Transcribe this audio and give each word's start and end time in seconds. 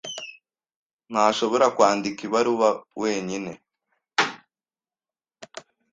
Ntashobora 1.11 1.65
kwandika 1.75 2.19
ibaruwa 2.27 2.69
wenyine. 3.01 3.51